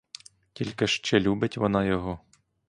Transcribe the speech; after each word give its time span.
Тільки 0.53 0.87
ж 0.87 1.01
чи 1.03 1.19
любить 1.19 1.57
вона 1.57 1.85
його? 1.85 2.19